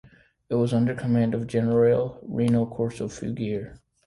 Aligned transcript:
It 0.49 0.55
was 0.55 0.73
under 0.73 0.95
command 0.95 1.35
of 1.35 1.45
"Generale" 1.45 2.19
Rino 2.27 2.65
Corso 2.65 3.07
Fougier. 3.07 3.77